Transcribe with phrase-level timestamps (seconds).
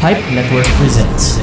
[0.00, 1.36] Pipe Network presents.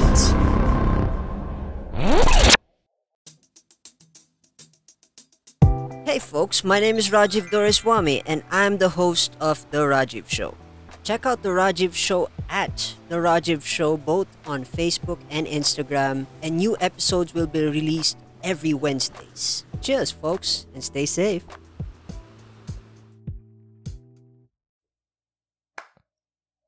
[6.05, 10.55] Hey folks, my name is Rajiv Doreswamy and I'm the host of The Rajiv Show.
[11.03, 16.57] Check out The Rajiv Show at The Rajiv Show both on Facebook and Instagram, and
[16.57, 19.65] new episodes will be released every Wednesdays.
[19.81, 21.45] Cheers, folks, and stay safe.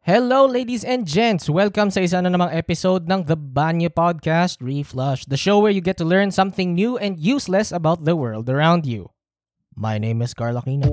[0.10, 1.46] Hello ladies and gents!
[1.46, 5.86] Welcome sa isa na namang episode ng The Banyo Podcast Reflush, the show where you
[5.86, 9.14] get to learn something new and useless about the world around you.
[9.78, 10.90] My name is Carl Aquino.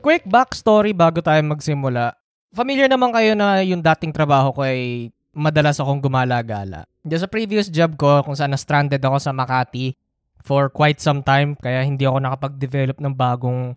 [0.00, 2.16] Quick backstory bago tayo magsimula.
[2.56, 6.88] Familiar naman kayo na yung dating trabaho ko ay madalas akong gumala-gala.
[7.04, 9.92] Sa previous job ko, kung saan na-stranded ako sa Makati
[10.40, 13.76] for quite some time, kaya hindi ako nakapag-develop ng bagong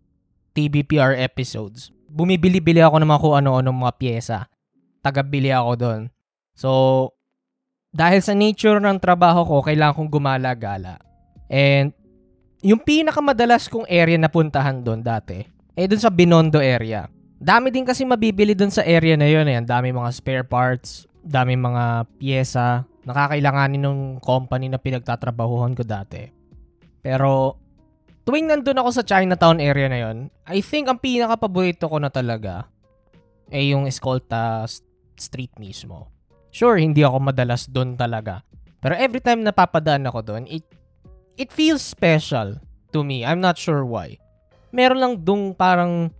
[0.56, 1.92] TBPR episodes.
[2.08, 4.40] Bumibili-bili ako ng mga kung ano-ano mga pyesa.
[5.04, 6.02] Tagabili ako doon.
[6.56, 6.70] So,
[7.92, 11.04] dahil sa nature ng trabaho ko, kailangan kong gumala-gala.
[11.52, 11.92] And,
[12.64, 15.44] yung pinakamadalas kong area na puntahan doon dati,
[15.76, 17.12] eh doon sa Binondo area.
[17.40, 19.48] Dami din kasi mabibili doon sa area na yun.
[19.48, 19.56] Eh.
[19.56, 26.28] Ang dami mga spare parts, dami mga pyesa, nakakailanganin ng company na pinagtatrabahuhan ko dati.
[27.00, 27.56] Pero,
[28.28, 32.68] tuwing nandun ako sa Chinatown area na yon, I think ang pinaka-paborito ko na talaga
[33.50, 34.68] ay yung Escolta
[35.16, 36.12] Street mismo.
[36.52, 38.44] Sure, hindi ako madalas doon talaga.
[38.84, 40.68] Pero every time napapadaan ako doon, it,
[41.40, 42.60] it feels special
[42.92, 43.24] to me.
[43.24, 44.20] I'm not sure why.
[44.76, 46.12] Meron lang dung parang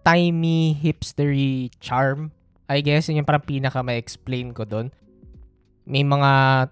[0.00, 2.32] old-timey, hipstery charm.
[2.64, 4.88] I guess yun yung parang pinaka ma-explain ko doon.
[5.84, 6.64] May mga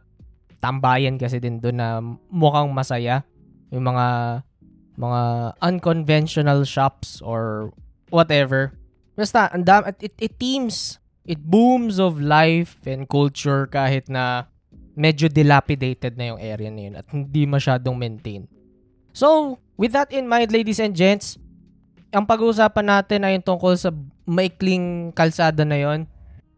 [0.65, 2.01] tambayan kasi din doon na
[2.33, 3.29] mukhang masaya.
[3.69, 4.41] Yung mga
[4.97, 5.22] mga
[5.61, 7.71] unconventional shops or
[8.09, 8.72] whatever.
[9.12, 9.69] Basta, and
[10.00, 10.97] it, it teams,
[11.28, 14.49] it booms of life and culture kahit na
[14.97, 18.49] medyo dilapidated na yung area na yun at hindi masyadong maintained.
[19.12, 21.39] So, with that in mind, ladies and gents,
[22.13, 23.93] ang pag-uusapan natin ay yung tungkol sa
[24.25, 26.09] maikling kalsada na yon.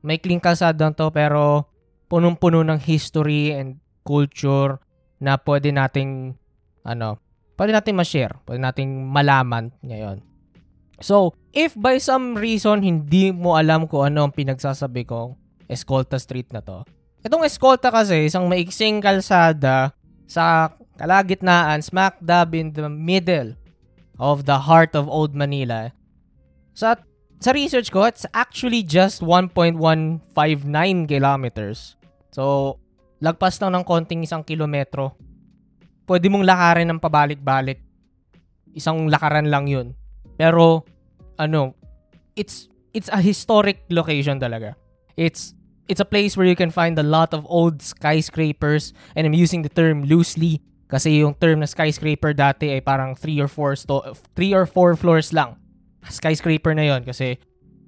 [0.00, 1.66] Maikling kalsada to pero
[2.06, 4.78] punong-puno ng history and culture
[5.20, 6.34] na pwede nating
[6.86, 7.20] ano,
[7.60, 10.24] pwede nating ma-share, pwede nating malaman ngayon.
[11.00, 15.36] So, if by some reason hindi mo alam kung ano ang pinagsasabi kong
[15.70, 16.82] Escolta Street na to.
[17.20, 19.92] Itong Escolta kasi, isang maiksing kalsada
[20.24, 23.59] sa kalagitnaan, smack dab in the middle
[24.20, 25.96] of the heart of Old Manila.
[26.76, 27.00] Sa
[27.40, 29.80] sa research ko, it's actually just 1.159
[31.08, 31.96] kilometers.
[32.36, 32.76] So,
[33.24, 35.16] lagpas lang ng konting isang kilometro.
[36.04, 37.80] Pwede mong lakarin ng pabalik-balik.
[38.76, 39.96] Isang lakaran lang yun.
[40.36, 40.84] Pero,
[41.40, 41.72] ano,
[42.36, 44.76] it's it's a historic location talaga.
[45.16, 45.56] It's
[45.88, 49.64] it's a place where you can find a lot of old skyscrapers and I'm using
[49.64, 54.10] the term loosely kasi yung term na skyscraper dati ay parang 3 or 4 sto-
[54.34, 55.54] 3 or 4 floors lang.
[56.02, 57.38] Skyscraper na yon kasi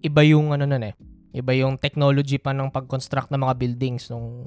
[0.06, 0.94] iba yung ano nun eh.
[1.34, 4.46] Iba yung technology pa ng pag-construct ng mga buildings nung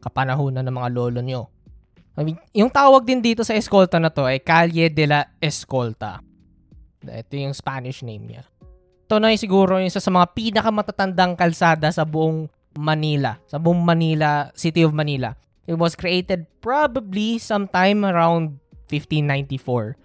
[0.00, 1.52] kapanahunan ng mga lolo nyo.
[2.16, 6.22] I mean, yung tawag din dito sa Escolta na to ay Calle de la Escolta.
[7.04, 8.42] Ito yung Spanish name niya.
[9.10, 12.46] Ito na yung siguro yung isa sa mga pinakamatatandang kalsada sa buong
[12.78, 13.36] Manila.
[13.50, 15.34] Sa buong Manila, City of Manila.
[15.68, 19.96] It was created probably sometime around 1594.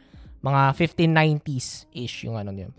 [0.46, 2.74] Mga 1590s-ish yung ano yun.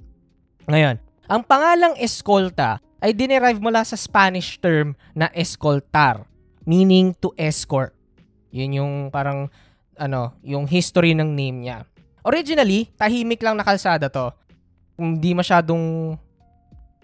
[0.66, 6.26] Ngayon, ang pangalang escolta ay dinerive mula sa Spanish term na escoltar,
[6.62, 7.94] meaning to escort.
[8.54, 9.50] Yun yung parang
[9.98, 11.82] ano, yung history ng name niya.
[12.22, 14.30] Originally, tahimik lang na kalsada to.
[14.98, 16.14] Hindi masyadong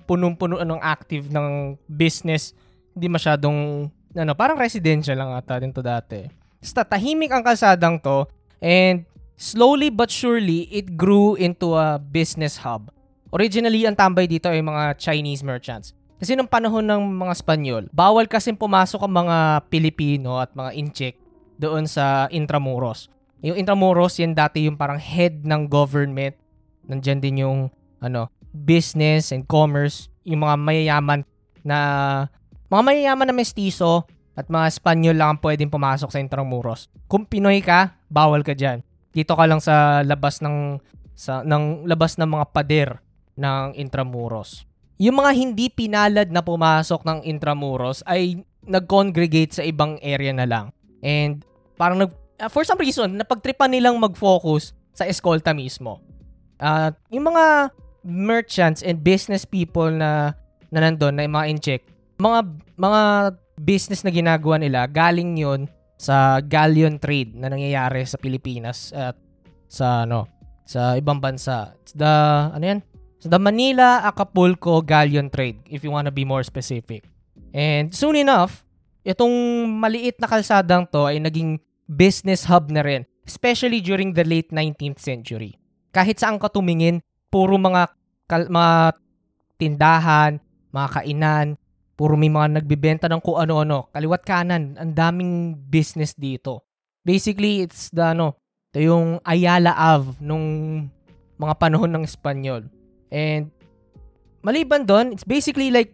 [0.06, 2.52] punong-puno ng active ng business,
[2.92, 6.28] hindi masyadong ano, parang residential lang ata din to dati.
[6.62, 8.28] Basta tahimik ang kalsadang to
[8.62, 9.02] and
[9.34, 12.92] slowly but surely it grew into a business hub.
[13.32, 15.96] Originally, ang tambay dito ay mga Chinese merchants.
[16.20, 21.16] Kasi nung panahon ng mga Spanyol, bawal kasi pumasok ang mga Pilipino at mga Incheck
[21.58, 23.10] doon sa Intramuros.
[23.42, 26.38] Yung Intramuros, yan dati yung parang head ng government.
[26.86, 27.58] Nandyan din yung
[27.98, 31.20] ano, business and commerce, yung mga mayayaman
[31.66, 31.78] na
[32.72, 36.88] mga mayayaman na mestizo at mga Espanyol lang ang pwedeng pumasok sa Intramuros.
[37.04, 38.80] Kung Pinoy ka, bawal ka diyan.
[39.12, 40.80] Dito ka lang sa labas ng
[41.12, 42.90] sa ng labas ng mga pader
[43.36, 44.64] ng Intramuros.
[45.02, 50.70] yung mga hindi pinalad na pumasok ng Intramuros ay nag-congregate sa ibang area na lang.
[51.02, 51.42] And
[51.74, 55.98] parang nag, uh, for some reason, napagtripan nilang mag-focus sa eskolta mismo.
[56.62, 57.74] At uh, yung mga
[58.06, 60.38] merchants and business people na
[60.70, 61.82] na nandun, na mga in-check,
[62.18, 62.40] mga,
[62.76, 63.02] mga
[63.60, 65.70] business na ginagawa nila, galing yon
[66.02, 69.14] sa galleon trade na nangyayari sa Pilipinas at
[69.70, 70.26] sa ano
[70.66, 71.78] sa ibang bansa.
[71.78, 72.10] It's the
[72.50, 72.80] ano yan?
[73.22, 77.06] It's the Manila Acapulco galleon trade if you want to be more specific.
[77.54, 78.66] And soon enough,
[79.06, 79.30] itong
[79.78, 84.98] maliit na kalsadang to ay naging business hub na rin, especially during the late 19th
[84.98, 85.54] century.
[85.94, 86.98] Kahit saan ka tumingin,
[87.30, 87.92] puro mga
[88.26, 88.96] kal- mga
[89.60, 90.42] tindahan,
[90.74, 91.46] mga kainan,
[91.96, 96.64] puro may mga nagbibenta ng kung ano-ano, kaliwat kanan, ang daming business dito.
[97.04, 98.38] Basically, it's the ano,
[98.72, 100.46] ito yung Ayala Ave nung
[101.36, 102.64] mga panahon ng Espanyol.
[103.12, 103.52] And
[104.40, 105.92] maliban doon, it's basically like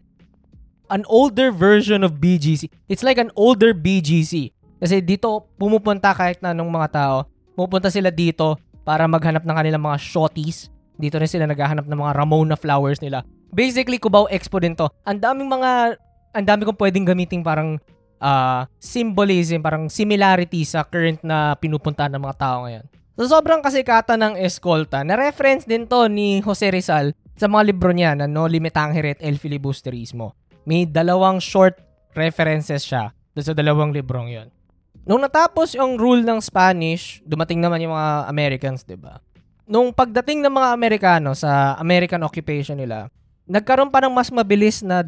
[0.89, 2.71] an older version of BGC.
[2.87, 4.55] It's like an older BGC.
[4.79, 7.17] Kasi dito pumupunta kahit na nung mga tao,
[7.59, 8.55] pumupunta sila dito
[8.87, 10.71] para maghanap ng kanilang mga shotties.
[10.95, 13.27] Dito rin sila naghahanap ng mga Ramona flowers nila.
[13.49, 14.89] Basically, Cubao Expo din to.
[15.05, 15.97] Ang daming mga,
[16.37, 17.81] ang dami kong pwedeng gamitin parang
[18.21, 22.85] uh, symbolism, parang similarity sa current na pinupuntahan ng mga tao ngayon.
[23.19, 28.15] So sobrang kasikatan ng Escolta, na-reference din to ni Jose Rizal sa mga libro niya
[28.15, 30.39] na No Limitangere at El Filibusterismo.
[30.63, 31.83] May dalawang short
[32.15, 34.49] references siya sa dalawang librong yon.
[35.07, 39.23] Nung natapos yung rule ng Spanish, dumating naman yung mga Americans, 'di ba?
[39.65, 43.11] Nung pagdating ng mga Amerikano sa American occupation nila,
[43.49, 45.03] nagkaroon pa ng mas mabilis na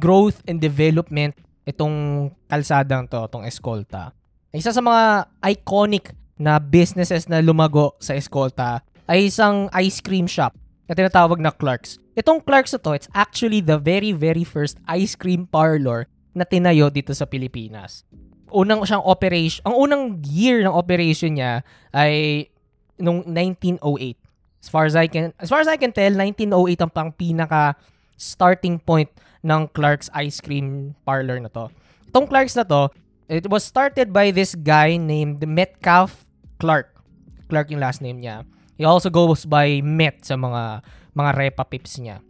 [0.00, 1.36] growth and development
[1.68, 4.10] itong kalsadang to, itong Escolta.
[4.50, 10.56] Isa sa mga iconic na businesses na lumago sa Escolta ay isang ice cream shop
[10.88, 12.00] na tinatawag na Clark's.
[12.18, 17.12] Itong Clark's to, it's actually the very very first ice cream parlor na tinayo dito
[17.12, 18.08] sa Pilipinas.
[18.52, 22.48] Unang siyang operation, ang unang year ng operation niya ay
[23.00, 24.21] nung 1908.
[24.62, 27.74] As far as I can as far as I can tell, 1908 ang pang pinaka
[28.14, 29.10] starting point
[29.42, 31.66] ng Clark's Ice Cream Parlor na to.
[32.06, 32.94] Itong Clark's na to,
[33.26, 36.22] it was started by this guy named Metcalf
[36.62, 36.94] Clark.
[37.50, 38.46] Clark yung last name niya.
[38.78, 42.22] He also goes by Met sa mga mga repa pips niya.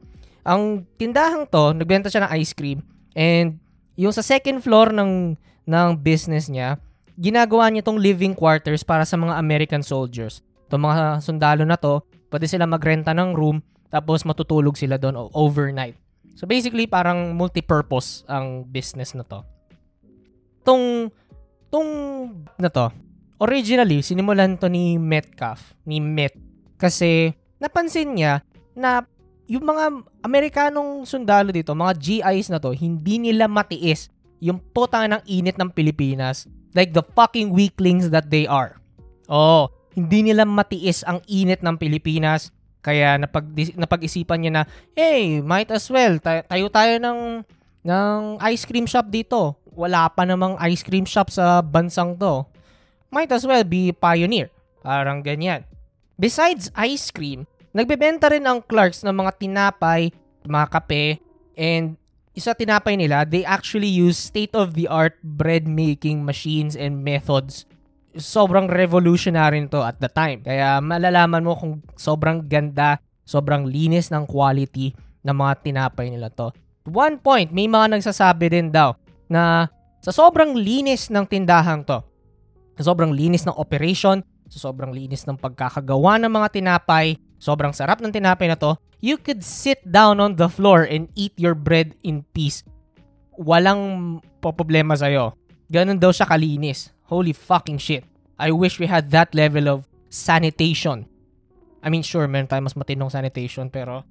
[0.43, 2.83] Ang tindahang to, nagbenta siya ng ice cream
[3.13, 3.61] and
[3.95, 5.37] yung sa second floor ng
[5.69, 6.81] ng business niya,
[7.15, 10.41] ginagawa niya tong living quarters para sa mga American soldiers.
[10.67, 12.01] Itong mga sundalo na to,
[12.33, 13.61] pwede sila magrenta ng room
[13.93, 16.01] tapos matutulog sila doon overnight.
[16.33, 19.45] So basically, parang multi-purpose ang business na to.
[20.65, 21.13] Tong,
[21.69, 21.91] tong
[22.57, 22.89] na to,
[23.37, 26.33] originally, sinimulan to ni Metcalf, ni Met.
[26.81, 28.41] Kasi napansin niya
[28.73, 29.05] na
[29.45, 29.85] yung mga
[30.25, 34.09] Amerikanong sundalo dito, mga GIs na to, hindi nila matiis
[34.41, 38.81] yung puta ng init ng Pilipinas like the fucking weaklings that they are.
[39.29, 42.53] Oh, hindi nila matiis ang init ng Pilipinas
[42.83, 43.47] kaya napag
[43.79, 44.63] napag-isipan niya na,
[44.99, 47.21] hey, might as well tayo tayo ng
[47.87, 49.55] ng ice cream shop dito.
[49.73, 52.43] Wala pa namang ice cream shop sa bansang to.
[53.09, 54.51] Might as well be pioneer.
[54.83, 55.63] Parang ganyan.
[56.19, 60.11] Besides ice cream, nagbebenta rin ang Clarks ng mga tinapay,
[60.45, 61.23] mga kape,
[61.55, 61.95] and
[62.35, 67.69] isa tinapay nila, they actually use state-of-the-art bread making machines and methods
[68.17, 70.45] sobrang revolutionary to at the time.
[70.45, 74.93] Kaya malalaman mo kung sobrang ganda, sobrang linis ng quality
[75.23, 76.53] ng mga tinapay nila to.
[76.91, 78.99] One point, may mga nagsasabi din daw
[79.31, 79.71] na
[80.03, 82.03] sa sobrang linis ng tindahan to,
[82.75, 84.19] sa sobrang linis ng operation,
[84.51, 89.15] sa sobrang linis ng pagkakagawa ng mga tinapay, sobrang sarap ng tinapay na to, you
[89.15, 92.67] could sit down on the floor and eat your bread in peace.
[93.39, 95.39] Walang problema sa'yo.
[95.71, 96.91] Ganun daw siya kalinis.
[97.13, 98.09] Holy fucking shit.
[98.41, 101.05] I wish we had that level of sanitation.
[101.85, 104.09] I mean, sure, meron tayo mas matinong sanitation, pero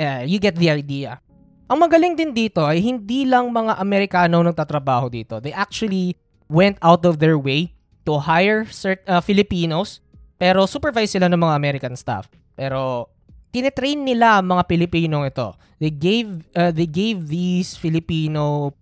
[0.00, 1.20] uh, you get the idea.
[1.68, 5.36] Ang magaling din dito ay hindi lang mga Amerikano nagtatrabaho dito.
[5.44, 6.16] They actually
[6.48, 7.76] went out of their way
[8.08, 10.00] to hire cert- uh, Filipinos,
[10.40, 12.32] pero supervise sila ng mga American staff.
[12.56, 13.12] Pero
[13.52, 15.52] tinetrain nila ang mga Pilipinong ito.
[15.76, 18.72] They gave uh, they gave these Filipino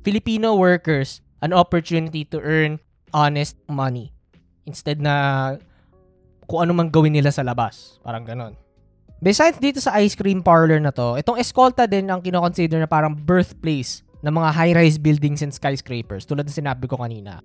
[0.00, 2.80] Filipino workers an opportunity to earn
[3.12, 4.10] honest money.
[4.66, 5.56] Instead na
[6.48, 8.00] kung ano man gawin nila sa labas.
[8.02, 8.58] Parang ganon.
[9.22, 13.14] Besides dito sa ice cream parlor na to, itong Escolta din ang kinoconsider na parang
[13.14, 17.38] birthplace ng mga high-rise buildings and skyscrapers tulad ng sinabi ko kanina.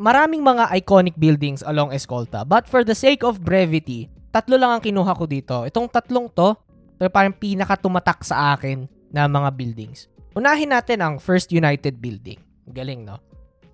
[0.00, 4.82] Maraming mga iconic buildings along Escolta but for the sake of brevity, tatlo lang ang
[4.82, 5.68] kinuha ko dito.
[5.68, 6.56] Itong tatlong to,
[7.02, 10.06] Ito parang pinaka-tumatak sa akin na mga buildings.
[10.38, 12.38] Unahin natin ang First United Building.
[12.70, 13.18] Galing, no?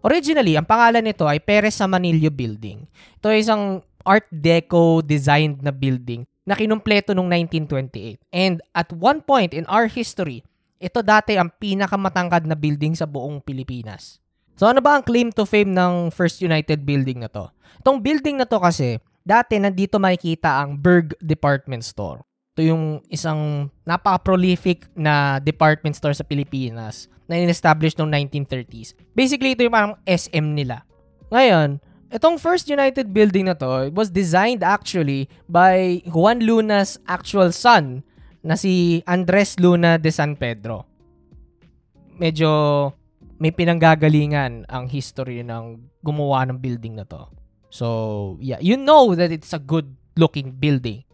[0.06, 2.86] Originally, ang pangalan nito ay Perez Samanillo Building.
[3.18, 7.28] Ito ay isang Art Deco designed na building na kinumpleto noong
[7.68, 8.22] 1928.
[8.32, 10.46] And at one point in our history,
[10.78, 14.22] ito dati ang pinakamatangkad na building sa buong Pilipinas.
[14.54, 17.50] So ano ba ang claim to fame ng First United Building na to?
[17.82, 22.24] Itong building na to kasi, dati nandito makikita ang Berg Department Store.
[22.58, 28.98] Ito yung isang napaka-prolific na department store sa Pilipinas na in-establish noong 1930s.
[29.14, 30.82] Basically, ito yung parang SM nila.
[31.30, 31.78] Ngayon,
[32.10, 38.02] itong First United Building na to, it was designed actually by Juan Luna's actual son
[38.42, 40.82] na si Andres Luna de San Pedro.
[42.18, 42.50] Medyo
[43.38, 47.22] may pinanggagalingan ang history ng gumawa ng building na to.
[47.70, 51.06] So, yeah, you know that it's a good looking building.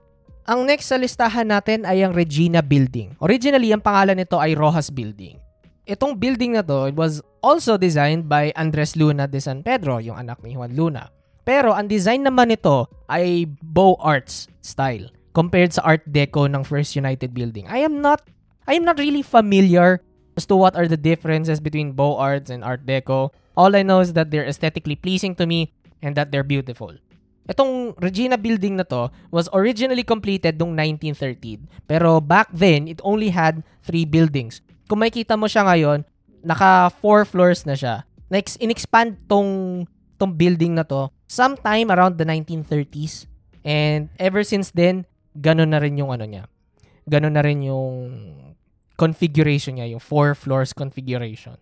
[0.45, 3.17] Ang next sa listahan natin ay ang Regina Building.
[3.25, 5.41] Originally, ang pangalan nito ay Rojas Building.
[5.89, 10.21] Itong building na to, it was also designed by Andres Luna de San Pedro, yung
[10.21, 11.09] anak ni Juan Luna.
[11.49, 16.93] Pero ang design naman nito ay Beaux Arts style compared sa Art Deco ng First
[16.93, 17.65] United Building.
[17.65, 18.29] I am not
[18.69, 20.05] I am not really familiar
[20.37, 23.33] as to what are the differences between Beaux Arts and Art Deco.
[23.57, 25.73] All I know is that they're aesthetically pleasing to me
[26.05, 26.93] and that they're beautiful.
[27.45, 31.69] Itong Regina building na to was originally completed noong 1913.
[31.85, 34.65] Pero back then, it only had three buildings.
[34.89, 36.09] Kung makikita mo siya ngayon,
[36.41, 38.09] naka four floors na siya.
[38.33, 39.85] Next, in-expand tong,
[40.17, 43.29] tong building na to sometime around the 1930s.
[43.65, 46.45] And ever since then, ganun na rin yung ano niya.
[47.09, 47.97] Ganun na rin yung
[48.97, 51.61] configuration niya, yung four floors configuration.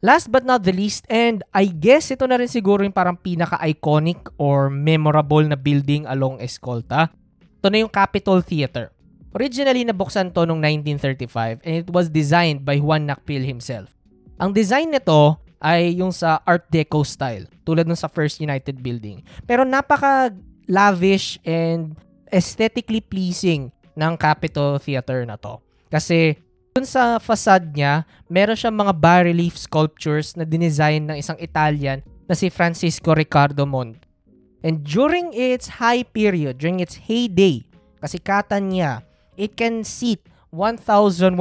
[0.00, 4.32] Last but not the least, and I guess ito na rin siguro yung parang pinaka-iconic
[4.40, 7.12] or memorable na building along Escolta.
[7.60, 8.96] Ito na yung Capitol Theater.
[9.36, 13.92] Originally, nabuksan to noong 1935 and it was designed by Juan Nakpil himself.
[14.40, 19.20] Ang design nito ay yung sa Art Deco style, tulad ng sa First United Building.
[19.44, 20.32] Pero napaka
[20.64, 21.92] lavish and
[22.32, 25.60] aesthetically pleasing ng Capitol Theater na to.
[25.92, 26.40] Kasi
[26.74, 32.34] dun sa facade niya, meron siyang mga bas-relief sculptures na dinesign ng isang Italian na
[32.38, 34.06] si Francisco Ricardo Montt.
[34.62, 37.66] And during its high period, during its heyday,
[37.98, 39.02] kasikatan niya,
[39.34, 40.22] it can seat
[40.54, 41.34] 1,100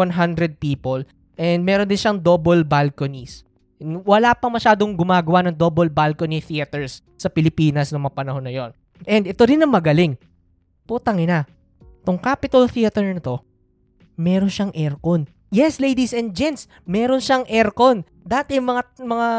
[0.57, 1.03] people
[1.37, 3.45] and meron din siyang double balconies.
[3.79, 8.71] Wala pa masyadong gumagawa ng double balcony theaters sa Pilipinas noong panahon na yon.
[9.07, 10.19] And ito rin ang magaling.
[10.83, 11.47] Putang ina.
[12.03, 13.39] Tong Capitol Theater na to,
[14.19, 15.31] meron siyang aircon.
[15.47, 18.03] Yes, ladies and gents, meron siyang aircon.
[18.27, 19.29] Dati mga mga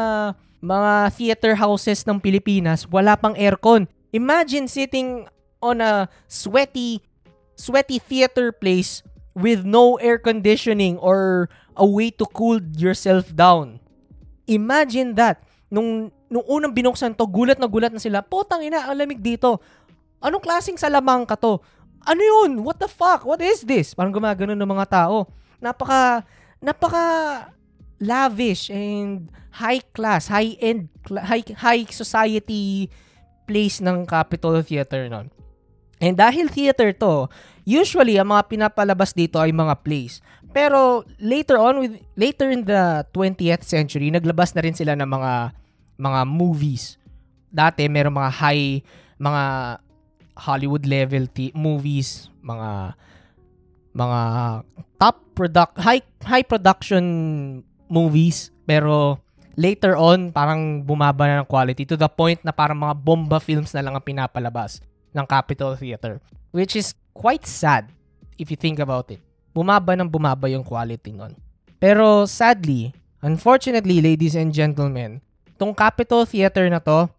[0.61, 3.85] mga theater houses ng Pilipinas, wala pang aircon.
[4.09, 5.29] Imagine sitting
[5.61, 7.05] on a sweaty
[7.53, 9.05] sweaty theater place
[9.37, 11.47] with no air conditioning or
[11.77, 13.79] a way to cool yourself down.
[14.49, 15.45] Imagine that.
[15.71, 18.19] Nung, nung unang binuksan to, gulat na gulat na sila.
[18.19, 19.63] Potang ina, ang lamig dito.
[20.19, 21.63] Anong klaseng salamang ka to?
[22.05, 22.65] Ano yun?
[22.65, 23.25] What the fuck?
[23.25, 23.93] What is this?
[23.93, 25.29] Parang gumagano ng mga tao.
[25.61, 26.25] Napaka,
[26.57, 27.05] napaka
[28.01, 32.89] lavish and high class, high end, high, high society
[33.45, 35.29] place ng Capitol Theater nun.
[36.01, 37.29] And dahil theater to,
[37.61, 40.17] usually ang mga pinapalabas dito ay mga plays.
[40.49, 45.53] Pero later on with later in the 20th century, naglabas na rin sila ng mga
[46.01, 46.97] mga movies.
[47.53, 48.81] Dati merong mga high
[49.21, 49.43] mga
[50.41, 52.97] Hollywood level t- movies, mga
[53.91, 54.21] mga
[54.95, 57.03] top product high high production
[57.91, 59.19] movies pero
[59.59, 63.75] later on parang bumaba na ng quality to the point na parang mga bomba films
[63.75, 64.79] na lang ang pinapalabas
[65.11, 66.23] ng Capitol Theater
[66.55, 67.91] which is quite sad
[68.39, 69.19] if you think about it.
[69.51, 71.35] Bumaba ng bumaba yung quality nun.
[71.77, 75.19] Pero sadly, unfortunately ladies and gentlemen,
[75.59, 77.11] tong Capitol Theater na to,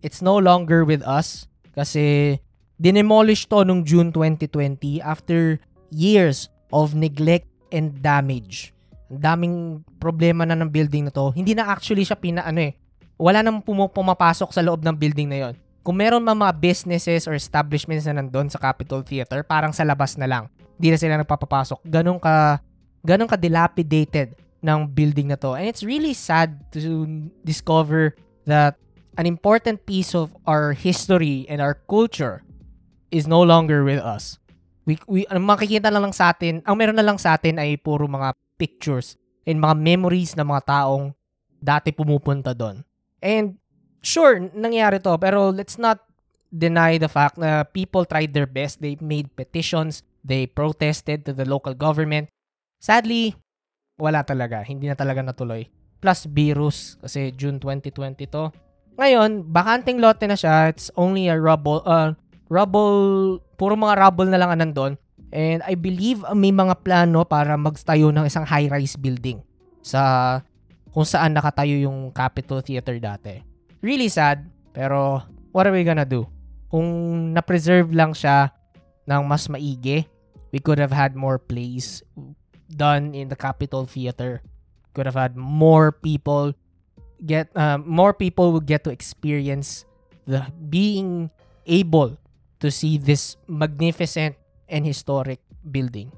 [0.00, 2.38] it's no longer with us kasi
[2.80, 5.60] Dinemolish to nung June 2020 after
[5.92, 8.72] years of neglect and damage.
[9.12, 9.56] Ang daming
[10.00, 11.28] problema na ng building na to.
[11.36, 12.72] Hindi na actually siya pina ano eh.
[13.20, 15.54] Wala nang pumapasok sa loob ng building na yon.
[15.84, 20.16] Kung meron man mga businesses or establishments na nandun sa Capitol Theater, parang sa labas
[20.16, 20.48] na lang.
[20.80, 21.84] Hindi na sila nagpapapasok.
[21.84, 22.64] Ganun ka,
[23.04, 24.32] ganun ka dilapidated
[24.64, 25.52] ng building na to.
[25.52, 27.04] And it's really sad to
[27.44, 28.16] discover
[28.48, 28.80] that
[29.20, 32.40] an important piece of our history and our culture
[33.10, 34.38] is no longer with us.
[34.88, 37.78] We, we, ang makikita na lang sa atin, ang meron na lang sa atin ay
[37.78, 41.12] puro mga pictures and mga memories ng mga taong
[41.60, 42.82] dati pumupunta doon.
[43.20, 43.60] And
[44.00, 46.00] sure, nangyari to, pero let's not
[46.50, 48.80] deny the fact na people tried their best.
[48.80, 52.28] They made petitions, They protested to the local government.
[52.80, 53.36] Sadly,
[53.96, 54.60] wala talaga.
[54.64, 55.68] Hindi na talaga natuloy.
[56.00, 58.52] Plus virus kasi June 2020 to.
[59.00, 60.68] Ngayon, bakanting lote na siya.
[60.68, 62.16] It's only a rubble, uh,
[62.50, 64.98] rubble, puro mga rubble na lang nandun.
[65.30, 69.38] And I believe may mga plano para magtayo ng isang high-rise building
[69.78, 70.42] sa
[70.90, 73.38] kung saan nakatayo yung Capitol Theater dati.
[73.78, 74.42] Really sad,
[74.74, 75.22] pero
[75.54, 76.26] what are we gonna do?
[76.66, 76.86] Kung
[77.30, 78.50] na-preserve lang siya
[79.06, 80.02] ng mas maigi,
[80.50, 82.02] we could have had more plays
[82.66, 84.42] done in the Capitol Theater.
[84.98, 86.58] Could have had more people
[87.22, 89.86] get uh, more people would get to experience
[90.26, 90.42] the
[90.72, 91.30] being
[91.68, 92.18] able
[92.60, 94.36] to see this magnificent
[94.68, 96.12] and historic building.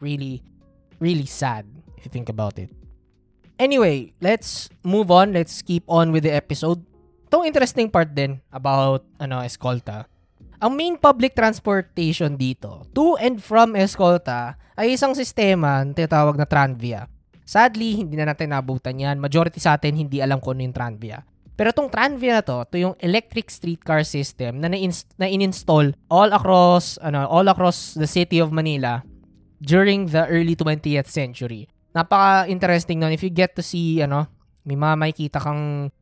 [0.00, 0.42] Really,
[0.98, 1.66] really sad
[1.98, 2.70] if you think about it.
[3.58, 5.34] Anyway, let's move on.
[5.34, 6.82] Let's keep on with the episode.
[7.30, 10.10] Itong interesting part din about ano Escolta.
[10.62, 16.46] Ang main public transportation dito, to and from Escolta, ay isang sistema na tinatawag na
[16.46, 17.10] Tranvia.
[17.42, 19.18] Sadly, hindi na natin nabutan yan.
[19.18, 21.26] Majority sa atin hindi alam kung ano yung Tranvia.
[21.52, 26.96] Pero itong Tranvia na to, ito yung electric streetcar system na na in-install all across
[27.04, 29.04] ano, all across the city of Manila
[29.62, 33.12] during the early 20th century napaka-interesting nun.
[33.14, 34.26] If you get to see, ano,
[34.64, 35.92] may mga makikita kang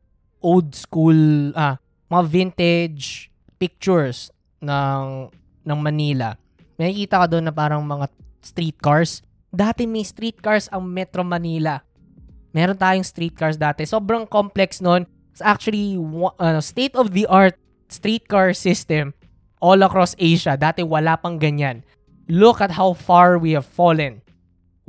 [0.41, 1.77] old school, ah,
[2.07, 3.29] mga vintage
[3.59, 5.29] pictures ng,
[5.67, 6.33] ng Manila.
[6.79, 8.09] May nakikita ka doon na parang mga
[8.41, 9.21] streetcars.
[9.51, 11.83] Dati may streetcars ang Metro Manila.
[12.55, 13.85] Meron tayong streetcars dati.
[13.85, 15.05] Sobrang complex nun.
[15.31, 15.95] It's actually
[16.39, 17.55] uh, state-of-the-art
[17.87, 19.15] streetcar system
[19.63, 20.59] all across Asia.
[20.59, 21.83] Dati wala pang ganyan.
[22.27, 24.21] Look at how far we have fallen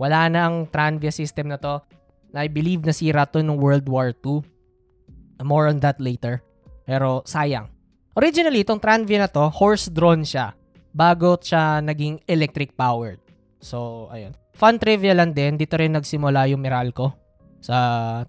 [0.02, 1.78] wala na ang Tranvia system na to.
[2.34, 4.42] I believe nasira to nung World War II.
[5.46, 6.40] More on that later.
[6.82, 7.70] Pero sayang.
[8.18, 10.58] Originally, itong Tranvia na to, horse-drawn siya.
[10.92, 13.20] Bago siya naging electric powered.
[13.62, 14.34] So, ayun.
[14.58, 17.21] Fun trivia lang din, dito rin nagsimula yung Meralco
[17.62, 17.76] sa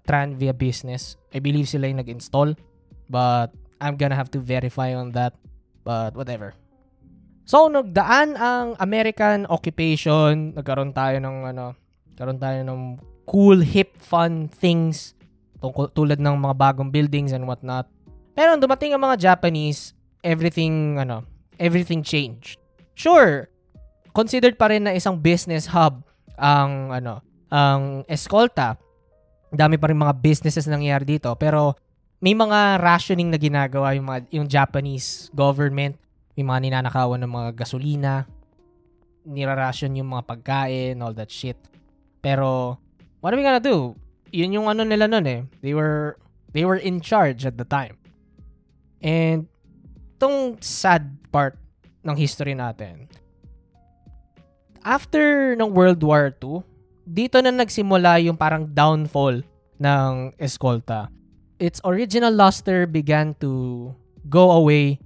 [0.06, 1.18] Tranvia business.
[1.34, 2.54] I believe sila yung nag-install.
[3.10, 5.34] But I'm gonna have to verify on that.
[5.84, 6.54] But whatever.
[7.44, 11.76] So, nagdaan ang American occupation, nagkaroon tayo ng ano,
[12.16, 12.80] nagkaroon tayo ng
[13.28, 15.12] cool, hip, fun things
[15.60, 17.84] tungkol, tulad ng mga bagong buildings and whatnot.
[18.32, 19.92] Pero nung dumating ang mga Japanese,
[20.24, 21.20] everything, ano,
[21.60, 22.56] everything changed.
[22.96, 23.52] Sure,
[24.16, 26.00] considered pa rin na isang business hub
[26.40, 27.20] ang, ano,
[27.52, 28.80] ang Escolta.
[29.54, 31.30] Dami pa rin mga businesses nangyayari dito.
[31.38, 31.78] Pero,
[32.18, 35.96] may mga rationing na ginagawa yung, mga, yung Japanese government
[36.34, 38.26] may mga ninanakawan ng mga gasolina,
[39.22, 41.56] nirarasyon yung mga pagkain, all that shit.
[42.18, 42.78] Pero,
[43.22, 43.94] what are we gonna do?
[44.34, 45.46] Yun yung ano nila nun eh.
[45.62, 46.18] They were,
[46.50, 47.94] they were in charge at the time.
[48.98, 49.46] And,
[50.18, 51.54] tong sad part
[52.02, 53.06] ng history natin,
[54.82, 56.66] after ng World War II,
[57.04, 59.44] dito na nagsimula yung parang downfall
[59.80, 61.12] ng Escolta.
[61.60, 63.92] Its original luster began to
[64.28, 64.98] go away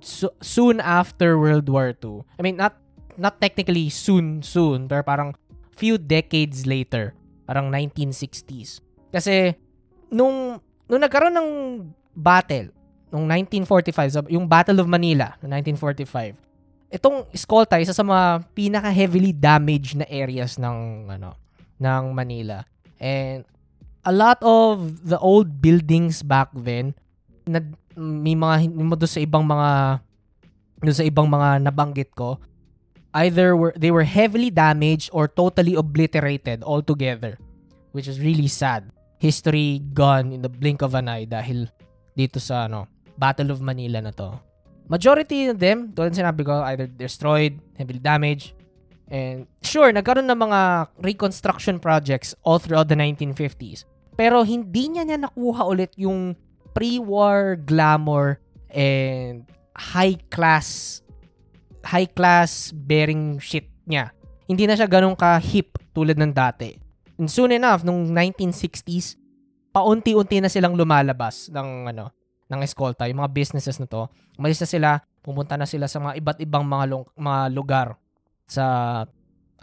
[0.00, 2.24] so, soon after World War II.
[2.38, 2.78] I mean, not
[3.18, 5.36] not technically soon soon, pero parang
[5.76, 7.12] few decades later,
[7.44, 8.80] parang 1960s.
[9.12, 9.52] Kasi
[10.08, 10.56] nung
[10.88, 11.50] nung nagkaroon ng
[12.16, 12.72] battle
[13.12, 16.40] nung 1945, yung Battle of Manila noong 1945.
[16.92, 21.32] Itong Escolta isa sa mga pinaka heavily damaged na areas ng ano
[21.80, 22.68] ng Manila.
[23.00, 23.48] And
[24.04, 26.92] a lot of the old buildings back then
[27.48, 27.64] na
[27.96, 30.02] may mga mo sa ibang mga
[30.82, 32.38] doon sa ibang mga nabanggit ko
[33.22, 37.38] either were they were heavily damaged or totally obliterated altogether
[37.94, 38.88] which is really sad
[39.20, 41.70] history gone in the blink of an eye dahil
[42.18, 44.34] dito sa ano Battle of Manila na to
[44.92, 48.52] majority of them doon sinabi ko either destroyed heavily damaged
[49.08, 50.60] and sure nagkaroon ng mga
[51.00, 56.36] reconstruction projects all throughout the 1950s pero hindi niya niya nakuha ulit yung
[56.76, 58.36] pre-war glamour
[58.68, 61.00] and high class
[61.84, 64.14] high class bearing shit niya.
[64.46, 66.78] Hindi na siya ganun ka hip tulad ng dati.
[67.18, 69.18] And soon enough, nung 1960s,
[69.74, 72.10] paunti-unti na silang lumalabas ng ano,
[72.52, 74.04] ng eskolta, yung mga businesses na to.
[74.36, 74.90] Umalis na sila,
[75.24, 77.88] pumunta na sila sa mga iba't ibang mga, lung- mga lugar
[78.44, 78.64] sa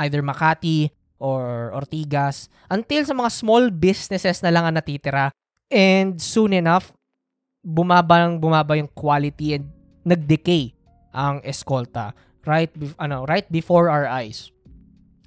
[0.02, 0.90] either Makati
[1.22, 5.30] or Ortigas until sa mga small businesses na lang ang natitira.
[5.70, 6.96] And soon enough,
[7.62, 9.70] bumaba ng bumaba yung quality and
[10.08, 10.74] nagdecay
[11.12, 12.16] ang Escolta
[12.48, 14.50] right be- ano right before our eyes.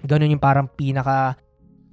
[0.02, 1.38] Ganun yung parang pinaka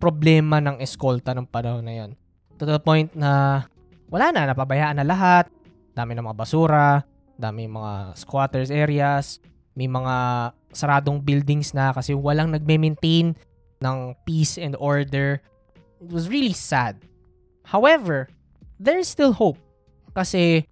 [0.02, 2.12] problema ng Escolta ng panahon na yon.
[2.58, 3.64] To the point na
[4.10, 5.46] wala na, napabayaan na lahat.
[5.94, 7.04] Dami ng mga basura,
[7.40, 9.40] dami mga squatters areas,
[9.80, 10.16] May mga
[10.76, 13.32] saradong buildings na kasi walang nagme-maintain
[13.80, 13.98] ng
[14.28, 15.40] peace and order.
[16.04, 17.00] It was really sad.
[17.64, 18.28] However,
[18.76, 19.56] there's still hope.
[20.12, 20.68] Kasi,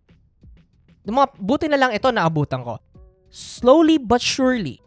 [1.08, 2.84] mga, buti na lang ito naabutan ko.
[3.32, 4.84] Slowly but surely,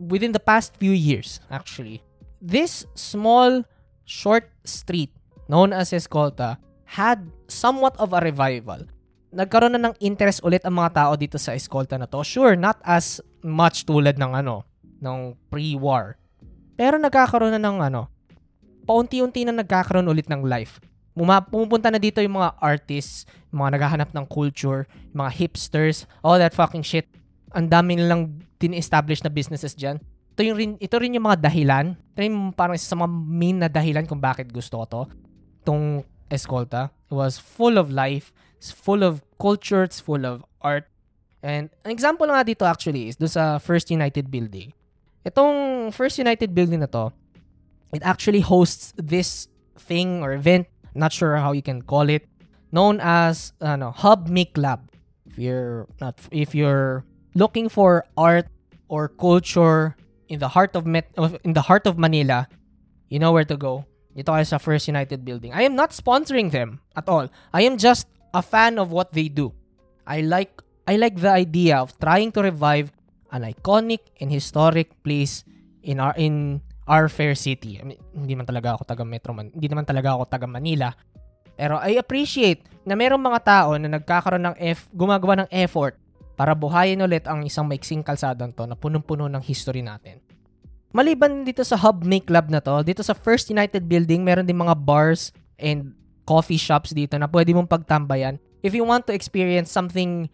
[0.00, 2.00] within the past few years, actually,
[2.40, 3.60] this small,
[4.08, 5.12] short street
[5.52, 6.56] known as Escolta
[6.88, 8.88] had somewhat of a revival
[9.32, 12.20] nagkaroon na ng interest ulit ang mga tao dito sa Escolta na to.
[12.24, 14.64] Sure, not as much tulad ng ano,
[15.00, 16.16] ng pre-war.
[16.78, 18.08] Pero nagkakaroon na ng ano,
[18.88, 20.80] paunti-unti na nagkakaroon ulit ng life.
[21.18, 26.54] Muma, pumupunta na dito yung mga artists, mga naghahanap ng culture, mga hipsters, all that
[26.54, 27.10] fucking shit.
[27.52, 29.98] Ang dami nilang tin-establish na businesses dyan.
[30.38, 31.98] Ito, yung rin, ito rin yung mga dahilan.
[32.14, 35.02] Ito yung parang isa sa mga main na dahilan kung bakit gusto ko to.
[35.66, 36.94] Itong Escolta.
[37.10, 40.90] It was full of life It's full of culture, it's full of art.
[41.42, 44.74] And an example nga dito actually is do sa First United Building.
[45.22, 47.14] Itong First United Building na to,
[47.94, 49.46] it actually hosts this
[49.78, 50.66] thing or event,
[50.98, 52.26] not sure how you can call it,
[52.74, 54.82] known as ano, Hub Make Lab.
[55.30, 57.06] If you're not if you're
[57.38, 58.50] looking for art
[58.90, 59.94] or culture
[60.26, 61.06] in the heart of Met,
[61.46, 62.50] in the heart of Manila,
[63.06, 63.86] you know where to go.
[64.18, 65.54] Dito kayo sa First United Building.
[65.54, 67.30] I am not sponsoring them at all.
[67.54, 69.52] I am just a fan of what they do.
[70.08, 72.88] I like I like the idea of trying to revive
[73.28, 75.44] an iconic and historic place
[75.84, 77.76] in our in our fair city.
[77.76, 80.88] I mean, hindi man talaga ako taga Metro Man, hindi naman talaga ako taga Manila.
[81.58, 86.00] Pero I appreciate na mayroong mga tao na nagkakaroon ng F, gumagawa ng effort
[86.38, 90.22] para buhayin ulit ang isang maiksing kalsadang to na punong-puno ng history natin.
[90.94, 94.56] Maliban dito sa Hub Make Club na to, dito sa First United Building, meron din
[94.56, 95.92] mga bars and
[96.28, 100.28] coffee shops dito na pwede mong pagtambayan if you want to experience something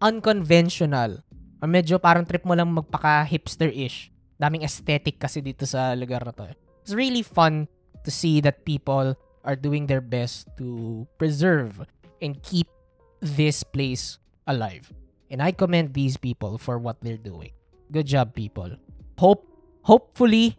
[0.00, 1.20] unconventional
[1.60, 4.14] or medyo parang trip mo lang magpaka-hipster-ish.
[4.38, 6.46] Daming aesthetic kasi dito sa lugar na to.
[6.86, 7.66] It's really fun
[8.06, 11.82] to see that people are doing their best to preserve
[12.22, 12.70] and keep
[13.18, 14.94] this place alive.
[15.28, 17.50] And I commend these people for what they're doing.
[17.90, 18.78] Good job, people.
[19.18, 19.42] Hope
[19.82, 20.56] hopefully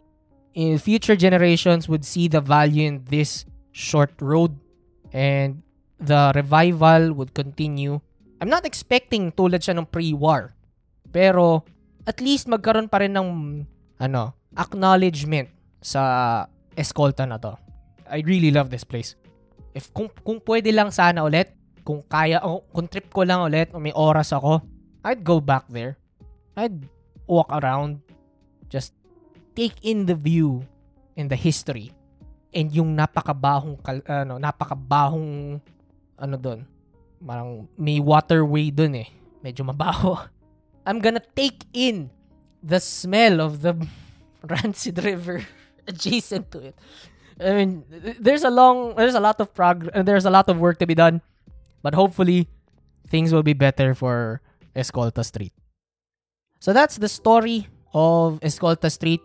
[0.52, 4.54] in future generations would see the value in this short road
[5.14, 5.62] and
[6.00, 8.00] the revival would continue.
[8.40, 10.56] I'm not expecting tulad siya ng pre-war.
[11.12, 11.66] Pero
[12.08, 13.28] at least magkaroon pa rin ng
[14.00, 15.50] ano, acknowledgement
[15.84, 17.52] sa Escolta na to.
[18.08, 19.14] I really love this place.
[19.76, 21.52] If kung kung pwede lang sana ulit,
[21.84, 24.64] kung kaya oh, kung trip ko lang ulit o may oras ako,
[25.04, 26.00] I'd go back there.
[26.56, 26.88] I'd
[27.28, 28.02] walk around
[28.72, 28.96] just
[29.54, 30.64] take in the view
[31.14, 31.94] and the history
[32.50, 35.60] and yung napakabahong ano, napakabahong
[36.18, 36.66] ano doon.
[37.20, 39.08] Parang may waterway doon eh.
[39.40, 40.18] Medyo mabaho.
[40.86, 42.10] I'm gonna take in
[42.62, 43.76] the smell of the
[44.50, 45.44] rancid river
[45.88, 46.76] adjacent to it.
[47.40, 47.84] I mean,
[48.20, 50.94] there's a long, there's a lot of progress, there's a lot of work to be
[50.94, 51.22] done,
[51.80, 52.48] but hopefully,
[53.08, 54.42] things will be better for
[54.76, 55.52] Escolta Street.
[56.60, 59.20] So that's the story of Escolta Street.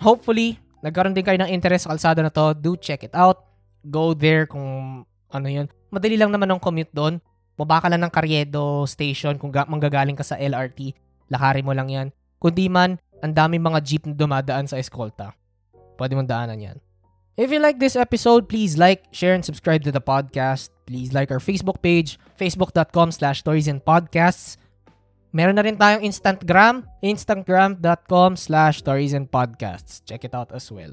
[0.00, 3.44] Hopefully, nagkaroon din kayo ng interest sa kalsada na to, do check it out.
[3.86, 5.66] Go there kung ano yun.
[5.88, 7.22] Madali lang naman ang commute doon.
[7.56, 10.96] Baba ka lang ng Carriedo Station kung ga- manggagaling ka sa LRT.
[11.28, 12.08] Lakarin mo lang yan.
[12.40, 15.36] Kundi man, ang daming mga jeep na dumadaan sa Escolta.
[16.00, 16.78] Pwede mong daanan yan.
[17.40, 20.68] If you like this episode, please like, share, and subscribe to the podcast.
[20.84, 24.59] Please like our Facebook page, facebook.com slash stories and podcasts.
[25.30, 30.02] Meron na rin tayong Instagram, instagram.com slash stories and podcasts.
[30.02, 30.90] Check it out as well.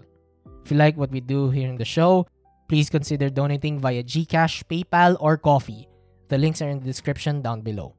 [0.62, 2.30] If you like what we do here in the show,
[2.69, 5.89] please consider donating via GCash, PayPal, or Coffee.
[6.30, 7.95] The links are in the description down below.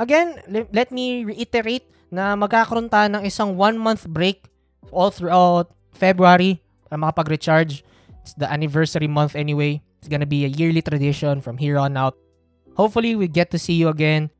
[0.00, 4.50] Again, let me reiterate na magkakaroon tayo ng isang one-month break
[4.90, 7.84] all throughout February para makapag-recharge.
[8.26, 9.84] It's the anniversary month anyway.
[10.02, 12.16] It's gonna be a yearly tradition from here on out.
[12.74, 14.32] Hopefully, we get to see you again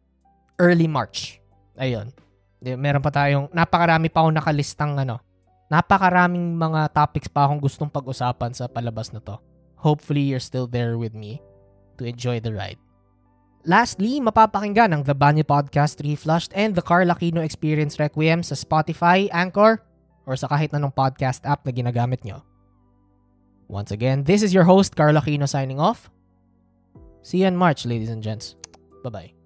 [0.61, 1.41] early March.
[1.81, 2.13] Ayun.
[2.61, 5.17] Meron pa tayong, napakarami pa akong nakalistang ano,
[5.73, 9.41] napakaraming mga topics pa akong gustong pag-usapan sa palabas na to.
[9.81, 11.41] Hopefully, you're still there with me
[11.97, 12.77] to enjoy the ride.
[13.65, 19.33] Lastly, mapapakinggan ang The Banyo Podcast Reflushed and The Carl Aquino Experience Requiem sa Spotify,
[19.33, 19.81] Anchor,
[20.29, 22.45] or sa kahit anong podcast app na ginagamit nyo.
[23.73, 26.13] Once again, this is your host, Carl Aquino signing off.
[27.25, 28.57] See you in March, ladies and gents.
[29.01, 29.40] Bye-bye.